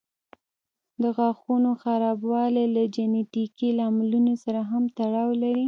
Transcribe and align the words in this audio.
د 1.01 1.03
غاښونو 1.15 1.71
خرابوالی 1.81 2.65
له 2.75 2.83
جینيټیکي 2.95 3.69
لاملونو 3.79 4.33
سره 4.43 4.61
هم 4.71 4.83
تړاو 4.97 5.29
لري. 5.43 5.59